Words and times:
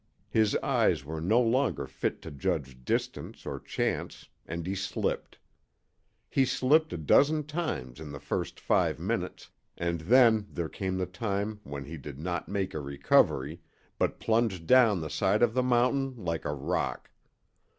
His 0.31 0.55
eyes 0.63 1.05
were 1.05 1.21
no 1.21 1.39
longer 1.39 1.85
fit 1.85 2.23
to 2.23 2.31
judge 2.31 2.83
distance 2.83 3.45
or 3.45 3.59
chance, 3.59 4.29
and 4.47 4.65
he 4.65 4.73
slipped. 4.73 5.37
He 6.27 6.43
slipped 6.43 6.91
a 6.91 6.97
dozen 6.97 7.43
times 7.43 7.99
in 7.99 8.11
the 8.11 8.19
first 8.19 8.59
five 8.59 8.97
minutes, 8.97 9.51
and 9.77 10.01
then 10.01 10.47
there 10.49 10.69
came 10.69 10.97
the 10.97 11.05
time 11.05 11.59
when 11.63 11.85
he 11.85 11.97
did 11.97 12.17
not 12.17 12.49
make 12.49 12.73
a 12.73 12.79
recovery, 12.81 13.61
but 13.99 14.19
plunged 14.19 14.65
down 14.65 15.01
the 15.01 15.09
side 15.11 15.43
of 15.43 15.53
the 15.53 15.61
mountain 15.61 16.15
like 16.15 16.45
a 16.45 16.53
rock. 16.55 17.11